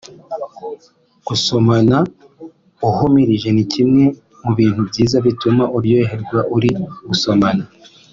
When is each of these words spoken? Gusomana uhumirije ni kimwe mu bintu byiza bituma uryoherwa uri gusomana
Gusomana 1.27 1.97
uhumirije 2.87 3.49
ni 3.55 3.63
kimwe 3.71 4.03
mu 4.43 4.51
bintu 4.59 4.81
byiza 4.89 5.15
bituma 5.25 5.63
uryoherwa 5.77 6.39
uri 6.55 6.71
gusomana 7.07 7.63